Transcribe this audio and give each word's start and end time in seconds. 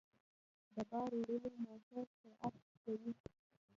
د 0.75 0.77
بار 0.89 1.11
وړلو 1.19 1.49
موټر 1.65 2.03
سرعت 2.17 2.53
ټيټ 2.81 2.85
وي. 3.03 3.13